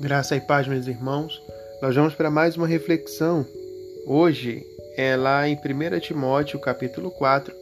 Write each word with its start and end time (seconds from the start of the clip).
Graça 0.00 0.36
e 0.36 0.40
paz, 0.40 0.68
meus 0.68 0.86
irmãos. 0.86 1.42
Nós 1.82 1.92
vamos 1.92 2.14
para 2.14 2.30
mais 2.30 2.56
uma 2.56 2.68
reflexão. 2.68 3.44
Hoje 4.06 4.64
é 4.96 5.16
lá 5.16 5.48
em 5.48 5.56
1 5.56 5.98
Timóteo, 5.98 6.60
capítulo 6.60 7.10
4, 7.10 7.52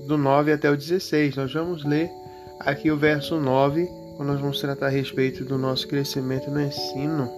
do 0.00 0.18
9 0.18 0.50
até 0.50 0.68
o 0.68 0.76
16. 0.76 1.36
Nós 1.36 1.52
vamos 1.52 1.84
ler 1.84 2.10
aqui 2.58 2.90
o 2.90 2.96
verso 2.96 3.36
9, 3.38 3.86
quando 4.16 4.30
nós 4.30 4.40
vamos 4.40 4.60
tratar 4.60 4.86
a 4.86 4.90
respeito 4.90 5.44
do 5.44 5.56
nosso 5.56 5.86
crescimento 5.86 6.50
no 6.50 6.60
ensino 6.60 7.30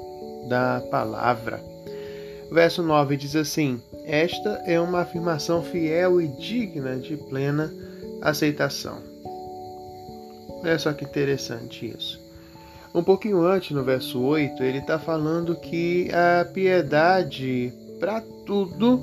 da 0.48 0.82
palavra. 0.90 1.60
O 2.50 2.54
verso 2.54 2.82
9 2.82 3.18
diz 3.18 3.36
assim: 3.36 3.82
Esta 4.06 4.62
é 4.64 4.80
uma 4.80 5.00
afirmação 5.00 5.62
fiel 5.62 6.22
e 6.22 6.28
digna 6.28 6.96
de 6.96 7.18
plena 7.18 7.70
aceitação. 8.22 8.98
Olha 10.48 10.78
só 10.78 10.90
que 10.94 11.04
interessante 11.04 11.94
isso. 11.94 12.21
Um 12.94 13.02
pouquinho 13.02 13.42
antes, 13.42 13.70
no 13.70 13.82
verso 13.82 14.20
8, 14.20 14.62
ele 14.62 14.78
está 14.78 14.98
falando 14.98 15.56
que 15.56 16.10
a 16.12 16.44
piedade 16.44 17.72
para 17.98 18.20
tudo 18.44 19.02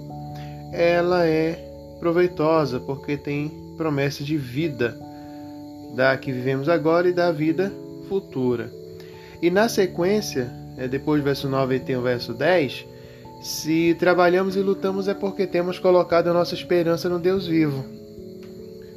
ela 0.72 1.26
é 1.26 1.54
proveitosa, 2.00 2.80
porque 2.80 3.18
tem 3.18 3.52
promessa 3.78 4.24
de 4.24 4.38
vida 4.38 4.96
da 5.96 6.16
que 6.18 6.32
vivemos 6.32 6.70
agora 6.70 7.10
e 7.10 7.14
da 7.14 7.32
vida 7.32 7.74
futura. 8.08 8.72
E 9.42 9.50
na 9.50 9.68
sequência, 9.68 10.52
é, 10.78 10.88
depois 10.88 11.22
do 11.22 11.26
verso 11.26 11.50
9 11.50 11.80
tem 11.80 11.96
o 11.96 12.02
verso 12.02 12.34
10, 12.34 12.86
se 13.42 13.96
trabalhamos 13.98 14.56
e 14.56 14.60
lutamos 14.60 15.08
é 15.08 15.14
porque 15.14 15.48
temos 15.48 15.80
colocado 15.80 16.28
a 16.28 16.34
nossa 16.34 16.54
esperança 16.54 17.10
no 17.10 17.18
Deus 17.18 17.48
vivo, 17.48 17.84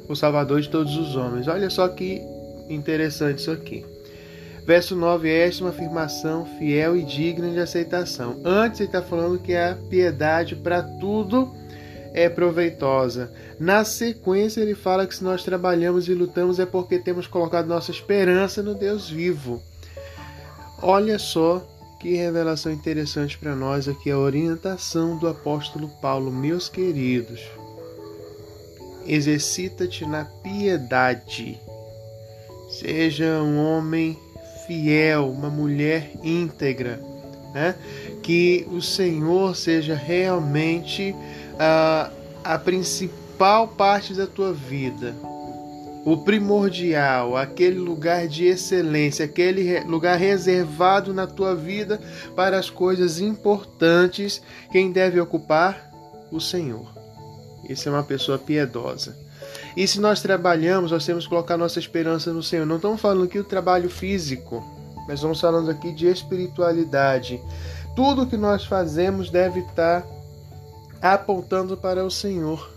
o 0.07 0.15
Salvador 0.15 0.61
de 0.61 0.69
todos 0.69 0.95
os 0.97 1.15
homens. 1.15 1.47
Olha 1.47 1.69
só 1.69 1.87
que 1.87 2.21
interessante 2.69 3.39
isso 3.39 3.51
aqui. 3.51 3.92
Verso 4.65 4.95
9, 4.95 5.29
esta 5.29 5.61
é 5.61 5.65
uma 5.65 5.71
afirmação 5.71 6.45
fiel 6.57 6.95
e 6.95 7.03
digna 7.03 7.49
de 7.49 7.59
aceitação. 7.59 8.39
Antes 8.45 8.79
ele 8.79 8.87
está 8.87 9.01
falando 9.01 9.39
que 9.39 9.53
a 9.55 9.77
piedade 9.89 10.55
para 10.55 10.81
tudo 10.81 11.53
é 12.13 12.29
proveitosa. 12.29 13.33
Na 13.59 13.83
sequência, 13.83 14.61
ele 14.61 14.75
fala 14.75 15.05
que 15.05 15.15
se 15.15 15.23
nós 15.23 15.43
trabalhamos 15.43 16.07
e 16.07 16.13
lutamos 16.13 16.59
é 16.59 16.65
porque 16.65 16.97
temos 16.97 17.27
colocado 17.27 17.67
nossa 17.67 17.91
esperança 17.91 18.63
no 18.63 18.73
Deus 18.73 19.09
vivo. 19.09 19.61
Olha 20.81 21.19
só 21.19 21.65
que 21.99 22.15
revelação 22.15 22.71
interessante 22.71 23.37
para 23.37 23.55
nós 23.55 23.87
aqui 23.87 24.11
a 24.11 24.17
orientação 24.17 25.17
do 25.17 25.27
apóstolo 25.27 25.89
Paulo, 26.01 26.31
meus 26.31 26.69
queridos. 26.69 27.41
Exercita-te 29.05 30.05
na 30.05 30.23
piedade. 30.23 31.59
Seja 32.69 33.41
um 33.41 33.57
homem 33.57 34.17
fiel, 34.65 35.29
uma 35.29 35.49
mulher 35.49 36.11
íntegra, 36.23 36.99
né? 37.53 37.75
Que 38.21 38.67
o 38.71 38.81
Senhor 38.81 39.55
seja 39.55 39.95
realmente 39.95 41.15
a, 41.59 42.09
a 42.43 42.57
principal 42.57 43.67
parte 43.67 44.13
da 44.13 44.25
tua 44.25 44.53
vida, 44.53 45.13
o 46.05 46.17
primordial, 46.17 47.37
aquele 47.37 47.79
lugar 47.79 48.27
de 48.27 48.45
excelência, 48.45 49.25
aquele 49.25 49.79
lugar 49.81 50.17
reservado 50.17 51.13
na 51.13 51.25
tua 51.25 51.55
vida 51.55 51.99
para 52.35 52.57
as 52.57 52.69
coisas 52.69 53.19
importantes, 53.19 54.41
quem 54.71 54.91
deve 54.91 55.19
ocupar? 55.19 55.91
O 56.31 56.41
Senhor. 56.41 56.91
Isso 57.69 57.87
é 57.87 57.91
uma 57.91 58.03
pessoa 58.03 58.37
piedosa. 58.37 59.22
E 59.75 59.87
se 59.87 59.99
nós 59.99 60.21
trabalhamos, 60.21 60.91
nós 60.91 61.05
temos 61.05 61.23
que 61.25 61.29
colocar 61.29 61.57
nossa 61.57 61.79
esperança 61.79 62.31
no 62.31 62.43
Senhor. 62.43 62.65
Não 62.65 62.75
estamos 62.75 63.01
falando 63.01 63.23
aqui 63.23 63.39
do 63.39 63.43
trabalho 63.43 63.89
físico, 63.89 64.63
mas 65.07 65.15
estamos 65.15 65.41
falando 65.41 65.69
aqui 65.69 65.91
de 65.91 66.07
espiritualidade. 66.07 67.41
Tudo 67.95 68.27
que 68.27 68.37
nós 68.37 68.65
fazemos 68.65 69.29
deve 69.29 69.61
estar 69.61 70.05
apontando 71.01 71.75
para 71.75 72.03
o 72.03 72.11
Senhor. 72.11 72.71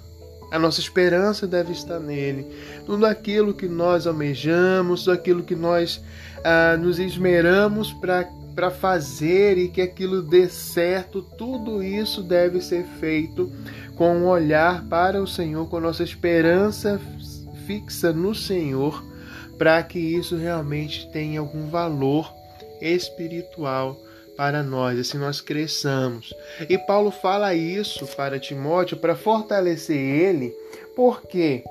A 0.51 0.59
nossa 0.59 0.81
esperança 0.81 1.47
deve 1.47 1.73
estar 1.73 1.99
nele. 1.99 2.47
Tudo 2.87 3.05
aquilo 3.05 3.53
que 3.53 3.69
nós 3.69 4.07
almejamos, 4.07 5.05
tudo 5.05 5.15
aquilo 5.15 5.43
que 5.43 5.57
nós 5.57 6.01
ah, 6.45 6.77
nos 6.77 6.99
esmeramos 6.99 7.93
para 7.93 8.71
fazer 8.71 9.59
e 9.59 9.69
que 9.69 9.83
aquilo 9.83 10.23
dê 10.23 10.49
certo, 10.49 11.21
tudo 11.21 11.83
isso 11.83 12.23
deve 12.23 12.61
ser 12.61 12.85
feito 13.01 13.51
com 13.97 14.15
um 14.15 14.27
olhar 14.29 14.85
para 14.85 15.21
o 15.21 15.27
Senhor, 15.27 15.69
com 15.69 15.81
nossa 15.81 16.03
esperança 16.03 17.01
fixa 17.67 18.13
no 18.13 18.35
Senhor, 18.35 19.03
para 19.59 19.83
que 19.83 19.99
isso 19.99 20.37
realmente 20.37 21.11
tenha 21.11 21.41
algum 21.41 21.69
valor 21.69 22.33
espiritual 22.81 23.99
para 24.37 24.63
nós, 24.63 24.99
assim 24.99 25.19
nós 25.19 25.41
cresçamos. 25.41 26.35
E 26.69 26.77
Paulo 26.77 27.11
fala 27.11 27.55
isso 27.55 28.07
para 28.09 28.39
Timóteo 28.39 28.99
para 28.99 29.17
fortalecer 29.17 29.97
ele, 29.97 30.55
porque 30.95 31.65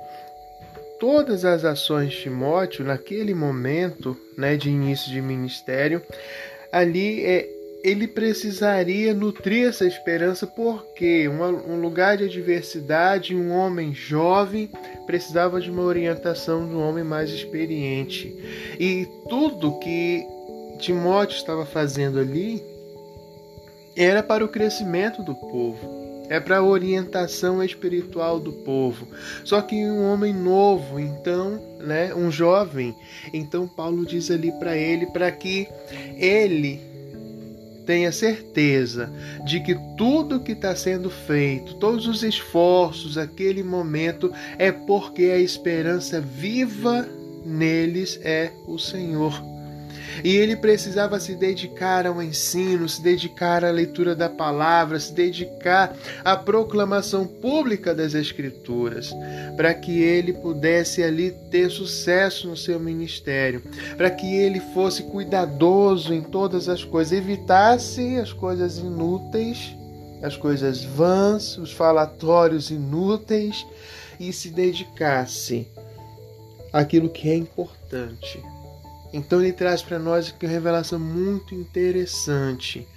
todas 0.99 1.45
as 1.45 1.63
ações 1.63 2.11
de 2.11 2.23
Timóteo 2.23 2.83
naquele 2.83 3.35
momento, 3.35 4.17
né, 4.35 4.57
de 4.57 4.69
início 4.69 5.11
de 5.11 5.21
ministério, 5.21 6.01
ali 6.71 7.23
é, 7.23 7.47
ele 7.85 8.07
precisaria 8.07 9.13
nutrir 9.13 9.67
essa 9.67 9.85
esperança 9.85 10.47
porque 10.47 11.29
um 11.29 11.79
lugar 11.79 12.17
de 12.17 12.23
adversidade, 12.23 13.35
um 13.35 13.51
homem 13.51 13.93
jovem 13.93 14.71
precisava 15.05 15.61
de 15.61 15.69
uma 15.69 15.83
orientação 15.83 16.67
de 16.67 16.73
um 16.73 16.81
homem 16.81 17.03
mais 17.03 17.29
experiente. 17.29 18.35
E 18.79 19.07
tudo 19.29 19.77
que 19.77 20.25
Timóteo 20.79 21.37
estava 21.37 21.63
fazendo 21.63 22.17
ali 22.17 22.59
era 23.95 24.23
para 24.23 24.43
o 24.43 24.49
crescimento 24.49 25.21
do 25.21 25.35
povo 25.35 26.03
é 26.27 26.39
para 26.39 26.57
a 26.57 26.63
orientação 26.63 27.63
espiritual 27.63 28.39
do 28.39 28.51
povo. 28.51 29.07
Só 29.43 29.61
que 29.61 29.75
um 29.75 30.11
homem 30.11 30.33
novo, 30.33 30.99
então, 30.99 31.61
né, 31.79 32.15
um 32.15 32.31
jovem, 32.31 32.95
então 33.31 33.67
Paulo 33.67 34.03
diz 34.07 34.31
ali 34.31 34.51
para 34.53 34.75
ele 34.75 35.05
para 35.05 35.31
que 35.31 35.67
ele 36.17 36.94
tenha 37.85 38.11
certeza 38.11 39.11
de 39.45 39.59
que 39.61 39.75
tudo 39.97 40.39
que 40.39 40.53
está 40.53 40.75
sendo 40.75 41.09
feito, 41.09 41.75
todos 41.75 42.07
os 42.07 42.23
esforços, 42.23 43.17
aquele 43.17 43.63
momento, 43.63 44.31
é 44.57 44.71
porque 44.71 45.25
a 45.25 45.39
esperança 45.39 46.19
viva 46.19 47.07
neles 47.45 48.19
é 48.23 48.51
o 48.67 48.79
Senhor. 48.79 49.54
E 50.23 50.35
ele 50.35 50.55
precisava 50.55 51.19
se 51.19 51.35
dedicar 51.35 52.05
ao 52.05 52.21
ensino, 52.21 52.87
se 52.87 53.01
dedicar 53.01 53.63
à 53.63 53.71
leitura 53.71 54.15
da 54.15 54.29
palavra, 54.29 54.99
se 54.99 55.13
dedicar 55.13 55.95
à 56.23 56.35
proclamação 56.35 57.25
pública 57.25 57.93
das 57.93 58.13
Escrituras, 58.13 59.13
para 59.55 59.73
que 59.73 60.01
ele 60.01 60.33
pudesse 60.33 61.03
ali 61.03 61.31
ter 61.51 61.69
sucesso 61.69 62.47
no 62.47 62.57
seu 62.57 62.79
ministério, 62.79 63.61
para 63.97 64.09
que 64.09 64.35
ele 64.35 64.59
fosse 64.73 65.03
cuidadoso 65.03 66.13
em 66.13 66.21
todas 66.21 66.69
as 66.69 66.83
coisas, 66.83 67.17
evitasse 67.17 68.17
as 68.17 68.31
coisas 68.31 68.77
inúteis, 68.77 69.75
as 70.21 70.37
coisas 70.37 70.83
vãs, 70.83 71.57
os 71.57 71.71
falatórios 71.71 72.71
inúteis 72.71 73.65
e 74.19 74.31
se 74.31 74.49
dedicasse 74.49 75.67
àquilo 76.71 77.09
que 77.09 77.29
é 77.29 77.35
importante 77.35 78.41
então 79.15 79.41
ele 79.41 79.53
traz 79.53 79.81
para 79.81 79.97
nós 79.97 80.29
aqui 80.29 80.45
uma 80.45 80.51
revelação 80.51 80.99
muito 80.99 81.55
interessante. 81.55 82.87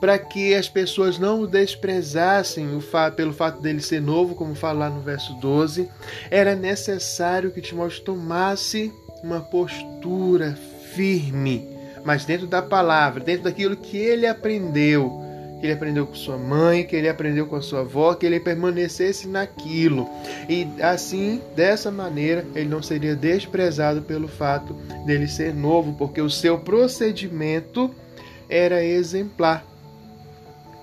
Para 0.00 0.18
que 0.18 0.52
as 0.54 0.68
pessoas 0.68 1.18
não 1.18 1.42
o 1.42 1.46
desprezassem 1.46 2.74
o 2.74 2.80
fato, 2.80 3.14
pelo 3.14 3.32
fato 3.32 3.60
dele 3.60 3.80
ser 3.80 4.00
novo, 4.00 4.34
como 4.34 4.54
fala 4.54 4.80
lá 4.80 4.90
no 4.90 5.00
verso 5.00 5.32
12, 5.34 5.88
era 6.28 6.56
necessário 6.56 7.52
que 7.52 7.60
Timóteo 7.60 8.02
tomasse 8.02 8.92
uma 9.22 9.40
postura 9.40 10.58
firme, 10.94 11.68
mas 12.04 12.24
dentro 12.24 12.48
da 12.48 12.60
palavra, 12.60 13.22
dentro 13.22 13.44
daquilo 13.44 13.76
que 13.76 13.96
ele 13.96 14.26
aprendeu 14.26 15.31
que 15.62 15.66
ele 15.66 15.74
aprendeu 15.74 16.04
com 16.08 16.14
sua 16.16 16.36
mãe, 16.36 16.82
que 16.82 16.96
ele 16.96 17.08
aprendeu 17.08 17.46
com 17.46 17.54
a 17.54 17.62
sua 17.62 17.82
avó, 17.82 18.14
que 18.14 18.26
ele 18.26 18.40
permanecesse 18.40 19.28
naquilo. 19.28 20.10
E 20.48 20.66
assim, 20.82 21.40
dessa 21.54 21.88
maneira, 21.88 22.44
ele 22.52 22.68
não 22.68 22.82
seria 22.82 23.14
desprezado 23.14 24.02
pelo 24.02 24.26
fato 24.26 24.74
dele 25.06 25.28
ser 25.28 25.54
novo, 25.54 25.92
porque 25.92 26.20
o 26.20 26.28
seu 26.28 26.58
procedimento 26.58 27.94
era 28.48 28.84
exemplar. 28.84 29.64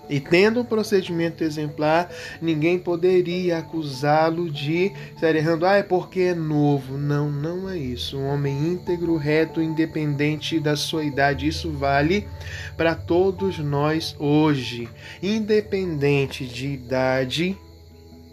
E 0.09 0.19
tendo 0.19 0.61
um 0.61 0.65
procedimento 0.65 1.43
exemplar, 1.43 2.09
ninguém 2.41 2.79
poderia 2.79 3.59
acusá-lo 3.59 4.49
de 4.49 4.91
estar 5.13 5.35
errando. 5.35 5.65
Ah, 5.65 5.75
é 5.75 5.83
porque 5.83 6.21
é 6.21 6.33
novo. 6.33 6.97
Não, 6.97 7.29
não 7.29 7.69
é 7.69 7.77
isso. 7.77 8.17
Um 8.17 8.27
homem 8.27 8.57
íntegro, 8.69 9.15
reto, 9.17 9.61
independente 9.61 10.59
da 10.59 10.75
sua 10.75 11.03
idade. 11.03 11.47
Isso 11.47 11.71
vale 11.71 12.27
para 12.75 12.95
todos 12.95 13.59
nós 13.59 14.15
hoje. 14.17 14.89
Independente 15.21 16.45
de 16.45 16.67
idade, 16.67 17.55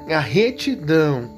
a 0.08 0.20
retidão 0.20 1.37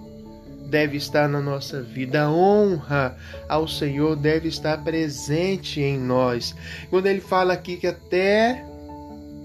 deve 0.69 0.99
estar 0.99 1.29
na 1.29 1.41
nossa 1.41 1.83
vida, 1.83 2.25
a 2.25 2.31
honra 2.31 3.17
ao 3.49 3.67
Senhor 3.67 4.15
deve 4.15 4.49
estar 4.49 4.77
presente 4.85 5.81
em 5.81 5.99
nós. 5.99 6.55
Quando 6.91 7.07
ele 7.07 7.21
fala 7.21 7.55
aqui 7.55 7.77
que 7.77 7.87
até 7.87 8.65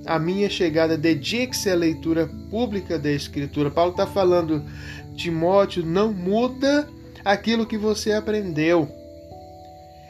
a 0.05 0.19
minha 0.19 0.49
chegada, 0.49 0.97
dedique-se 0.97 1.69
à 1.69 1.75
leitura 1.75 2.29
pública 2.49 2.99
da 2.99 3.11
Escritura. 3.11 3.71
Paulo 3.71 3.91
está 3.91 4.05
falando, 4.05 4.63
Timóteo, 5.15 5.85
não 5.85 6.11
muda 6.11 6.87
aquilo 7.23 7.65
que 7.65 7.77
você 7.77 8.11
aprendeu. 8.11 8.89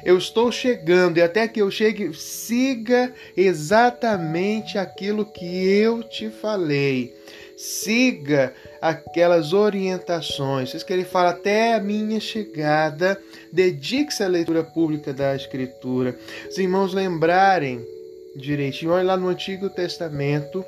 Eu 0.04 0.18
estou 0.18 0.51
chegando 0.51 1.18
e 1.18 1.22
até 1.22 1.48
que 1.48 1.62
eu 1.62 1.72
chegue, 1.72 2.13
siga 2.13 3.13
exatamente 3.38 4.78
aquilo 4.78 5.25
que 5.25 5.45
eu 5.45 6.04
te 6.04 6.30
falei. 6.30 7.16
Siga 7.56 8.54
aquelas 8.81 9.54
orientações. 9.54 10.74
Isso 10.74 10.86
que 10.86 10.92
ele 10.92 11.06
fala 11.06 11.30
até 11.30 11.75
a 11.75 11.80
minha 11.80 12.19
chegada, 12.19 13.18
dedique-se 13.51 14.24
à 14.24 14.28
leitura 14.28 14.63
pública 14.63 15.13
da 15.13 15.36
Escritura. 15.36 16.18
Os 16.50 16.57
irmãos 16.57 16.94
lembrarem 16.94 17.93
direitinho. 18.35 18.91
Olha 18.91 19.03
lá 19.03 19.18
no 19.18 19.27
Antigo 19.27 19.69
Testamento, 19.69 20.63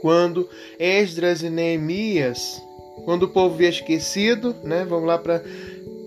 quando 0.00 0.48
Esdras 0.78 1.42
e 1.42 1.50
Neemias, 1.50 2.62
quando 3.04 3.24
o 3.24 3.28
povo 3.28 3.54
havia 3.54 3.68
esquecido, 3.68 4.54
né? 4.62 4.84
Vamos 4.84 5.06
lá 5.06 5.18
para 5.18 5.42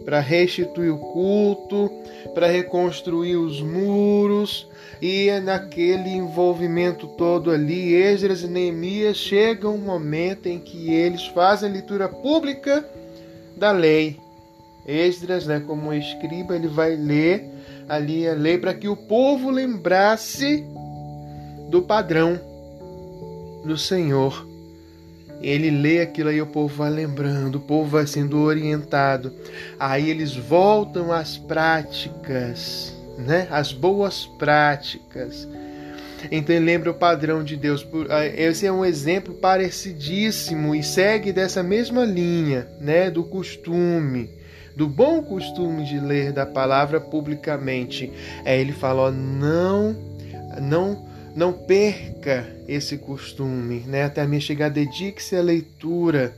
para 0.07 0.21
restituir 0.21 0.89
o 0.89 0.97
culto, 0.97 1.91
para 2.33 2.47
reconstruir 2.47 3.35
os 3.35 3.61
muros, 3.61 4.65
e 5.01 5.27
é 5.27 5.41
naquele 5.41 6.09
envolvimento 6.09 7.07
todo 7.17 7.51
ali, 7.51 7.93
Esdras 7.93 8.41
e 8.41 8.47
Neemias 8.47 9.17
chega 9.17 9.67
um 9.67 9.77
momento 9.77 10.47
em 10.47 10.59
que 10.59 10.93
eles 10.93 11.25
fazem 11.27 11.69
a 11.69 11.73
leitura 11.73 12.07
pública 12.07 12.89
da 13.57 13.73
lei. 13.73 14.17
Esdras, 14.87 15.45
né, 15.45 15.61
como 15.67 15.93
escriba, 15.93 16.55
ele 16.55 16.69
vai 16.69 16.95
ler 16.95 17.43
ali 17.87 18.27
a 18.27 18.33
lei 18.33 18.57
para 18.57 18.73
que 18.73 18.87
o 18.87 18.95
povo 18.95 19.49
lembrasse 19.49 20.65
do 21.69 21.81
padrão 21.81 22.39
do 23.63 23.77
Senhor. 23.77 24.45
Ele 25.41 25.69
lê 25.69 26.01
aquilo 26.01 26.29
aí, 26.29 26.41
o 26.41 26.47
povo 26.47 26.75
vai 26.75 26.89
lembrando, 26.89 27.55
o 27.55 27.61
povo 27.61 27.89
vai 27.89 28.07
sendo 28.07 28.39
orientado. 28.39 29.31
Aí 29.79 30.09
eles 30.09 30.35
voltam 30.35 31.11
às 31.11 31.37
práticas, 31.37 32.95
né? 33.17 33.47
As 33.51 33.71
boas 33.71 34.25
práticas. 34.25 35.47
Então 36.31 36.55
ele 36.55 36.65
lembra 36.65 36.89
o 36.89 36.95
padrão 36.95 37.43
de 37.43 37.55
Deus. 37.55 37.85
Ah, 38.09 38.25
esse 38.25 38.65
é 38.65 38.71
um 38.71 38.83
exemplo 38.83 39.35
parecidíssimo 39.35 40.73
e 40.73 40.81
segue 40.81 41.31
dessa 41.31 41.61
mesma 41.61 42.03
linha, 42.03 42.67
né? 42.81 43.11
Do 43.11 43.23
costume 43.23 44.37
do 44.77 44.87
bom 44.87 45.23
costume 45.23 45.83
de 45.83 45.99
ler 45.99 46.31
da 46.31 46.45
palavra 46.45 47.01
publicamente. 47.01 48.13
É, 48.45 48.61
ele 48.61 48.71
fala: 48.71 49.07
ó, 49.07 49.11
não, 49.11 49.95
não, 50.61 51.03
não 51.35 51.51
perca 51.51 52.47
esse 52.67 52.99
costume, 52.99 53.79
né? 53.87 54.03
Até 54.03 54.21
a 54.21 54.27
minha 54.27 54.39
chegada, 54.39 54.75
dedique-se 54.75 55.35
à 55.35 55.41
leitura 55.41 56.37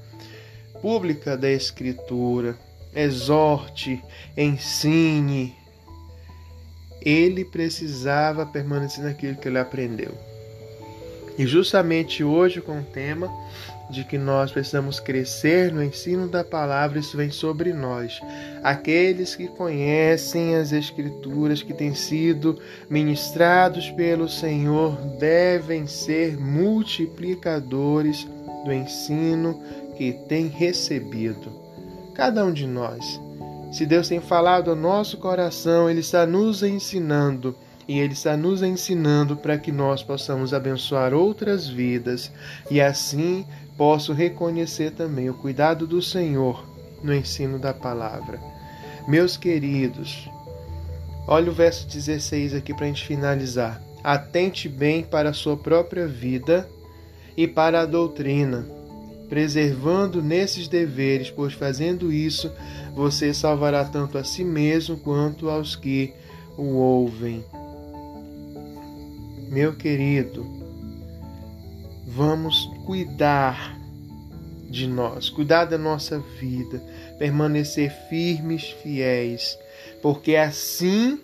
pública 0.82 1.36
da 1.36 1.52
Escritura, 1.52 2.56
exorte, 2.96 4.02
ensine. 4.38 5.54
Ele 7.02 7.44
precisava 7.44 8.46
permanecer 8.46 9.04
naquilo 9.04 9.36
que 9.36 9.50
ele 9.50 9.60
aprendeu. 9.60 10.18
E 11.38 11.46
justamente 11.46 12.24
hoje, 12.24 12.62
com 12.62 12.80
o 12.80 12.84
tema 12.84 13.30
de 13.90 14.04
que 14.04 14.18
nós 14.18 14.52
precisamos 14.52 15.00
crescer 15.00 15.74
no 15.74 15.84
ensino 15.84 16.28
da 16.28 16.44
palavra, 16.44 17.00
isso 17.00 17.18
vem 17.18 17.32
sobre 17.32 17.74
nós. 17.74 18.20
Aqueles 18.64 19.36
que 19.36 19.48
conhecem 19.48 20.56
as 20.56 20.72
Escrituras 20.72 21.64
que 21.64 21.74
têm 21.74 21.96
sido 21.96 22.60
ministrados 22.90 23.90
pelo 23.92 24.30
Senhor 24.30 24.96
devem 25.18 25.88
ser 25.88 26.38
multiplicadores 26.40 28.28
do 28.64 28.72
ensino 28.72 29.60
que 29.98 30.14
têm 30.28 30.48
recebido. 30.48 31.52
Cada 32.14 32.46
um 32.46 32.54
de 32.54 32.68
nós. 32.68 33.20
Se 33.72 33.86
Deus 33.86 34.08
tem 34.08 34.20
falado 34.20 34.70
ao 34.70 34.76
nosso 34.76 35.18
coração, 35.18 35.90
Ele 35.90 36.00
está 36.00 36.26
nos 36.26 36.64
ensinando 36.64 37.56
e 37.88 38.00
Ele 38.00 38.14
está 38.14 38.36
nos 38.36 38.62
ensinando 38.62 39.36
para 39.36 39.58
que 39.58 39.72
nós 39.72 40.04
possamos 40.04 40.54
abençoar 40.54 41.14
outras 41.14 41.68
vidas 41.68 42.32
e 42.70 42.80
assim 42.82 43.46
posso 43.80 44.12
reconhecer 44.12 44.92
também 44.92 45.30
o 45.30 45.34
cuidado 45.34 45.88
do 45.88 46.02
Senhor 46.02 46.66
no 47.02 47.16
ensino 47.16 47.58
da 47.58 47.74
palavra. 47.74 48.38
Meus 49.08 49.38
queridos, 49.38 50.30
olha 51.26 51.50
o 51.50 51.54
verso 51.54 51.88
16 51.88 52.56
aqui 52.56 52.74
para 52.74 52.84
a 52.84 52.88
gente 52.90 53.08
finalizar. 53.08 53.82
Atente 54.04 54.68
bem 54.68 55.02
para 55.02 55.30
a 55.30 55.34
sua 55.34 55.56
própria 55.56 56.06
vida 56.06 56.70
e 57.38 57.48
para 57.48 57.80
a 57.80 57.86
doutrina, 57.86 58.68
preservando 59.30 60.22
nesses 60.22 60.68
deveres, 60.68 61.32
pois 61.32 61.54
fazendo 61.54 62.12
isso 62.12 62.52
você 62.94 63.34
salvará 63.34 63.86
tanto 63.86 64.18
a 64.18 64.26
si 64.26 64.44
mesmo 64.44 64.98
quanto 64.98 65.50
aos 65.50 65.78
que 65.78 66.14
o 66.58 66.76
ouvem. 66.76 67.46
Meu 69.48 69.74
querido, 69.74 70.59
vamos 72.20 72.70
cuidar 72.86 73.80
de 74.70 74.86
nós, 74.86 75.30
cuidar 75.30 75.64
da 75.64 75.78
nossa 75.78 76.20
vida, 76.38 76.82
permanecer 77.18 77.90
firmes, 78.10 78.72
fiéis, 78.84 79.58
porque 80.02 80.36
assim, 80.36 81.18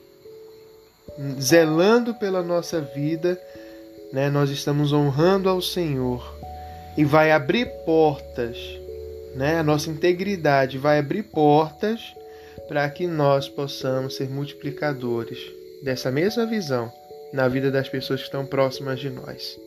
zelando 1.38 2.16
pela 2.16 2.42
nossa 2.42 2.80
vida, 2.80 3.38
né, 4.14 4.30
nós 4.30 4.50
estamos 4.50 4.94
honrando 4.94 5.50
ao 5.50 5.62
Senhor 5.62 6.34
e 6.98 7.04
vai 7.04 7.30
abrir 7.30 7.66
portas, 7.86 8.58
né, 9.36 9.60
a 9.60 9.64
nossa 9.64 9.90
integridade 9.90 10.78
vai 10.78 11.00
abrir 11.00 11.24
portas 11.24 12.00
para 12.70 12.90
que 12.90 13.06
nós 13.06 13.50
possamos 13.50 14.16
ser 14.16 14.30
multiplicadores 14.30 15.40
dessa 15.84 16.10
mesma 16.10 16.46
visão 16.46 16.90
na 17.34 17.50
vida 17.50 17.70
das 17.70 17.90
pessoas 17.90 18.22
que 18.22 18.28
estão 18.28 18.46
próximas 18.46 18.98
de 18.98 19.10
nós. 19.10 19.65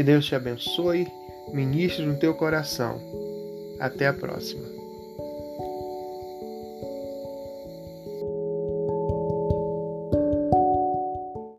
Que 0.00 0.04
Deus 0.04 0.24
te 0.24 0.34
abençoe, 0.34 1.06
ministre 1.52 2.06
no 2.06 2.18
teu 2.18 2.32
coração. 2.32 2.98
Até 3.78 4.06
a 4.06 4.14
próxima. 4.14 4.79